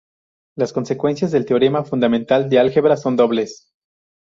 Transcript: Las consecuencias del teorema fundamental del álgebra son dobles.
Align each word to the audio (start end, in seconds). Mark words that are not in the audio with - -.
Las 0.57 0.73
consecuencias 0.73 1.29
del 1.31 1.45
teorema 1.45 1.83
fundamental 1.83 2.49
del 2.49 2.61
álgebra 2.61 2.97
son 2.97 3.15
dobles. 3.15 3.71